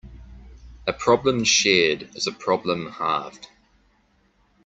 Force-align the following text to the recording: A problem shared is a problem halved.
A 0.87 0.93
problem 0.93 1.43
shared 1.43 2.09
is 2.15 2.25
a 2.25 2.31
problem 2.31 2.91
halved. 2.93 3.49